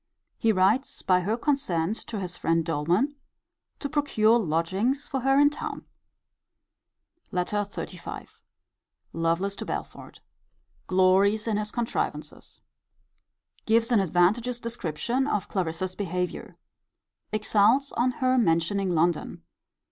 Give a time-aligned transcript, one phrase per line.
[0.39, 3.17] He writes by her consent to his friend Doleman,
[3.77, 5.85] to procure lodgings for her in town.
[7.31, 8.27] LETTER XXXV.
[9.13, 10.19] Lovelace to Belford.
[10.87, 12.61] Glories in his contrivances.
[13.67, 16.55] Gives an advantageous description of Clarissa's behaviour.
[17.31, 19.43] Exults on her mentioning London.